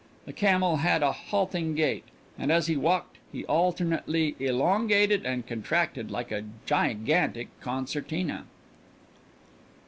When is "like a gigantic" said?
6.09-7.49